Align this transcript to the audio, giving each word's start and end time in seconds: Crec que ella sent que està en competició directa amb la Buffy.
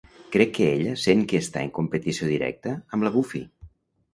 Crec 0.35 0.53
que 0.57 0.69
ella 0.77 0.95
sent 1.01 1.21
que 1.33 1.41
està 1.45 1.63
en 1.67 1.71
competició 1.75 2.31
directa 2.33 2.75
amb 2.99 3.09
la 3.09 3.13
Buffy. 3.19 3.45